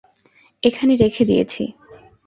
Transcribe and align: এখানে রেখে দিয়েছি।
এখানে 0.63 0.93
রেখে 0.95 1.23
দিয়েছি। 1.25 1.63